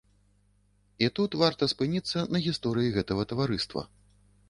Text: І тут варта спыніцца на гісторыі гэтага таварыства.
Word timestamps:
І 1.05 1.09
тут 1.19 1.37
варта 1.43 1.63
спыніцца 1.75 2.25
на 2.35 2.43
гісторыі 2.49 2.95
гэтага 2.99 3.31
таварыства. 3.33 3.81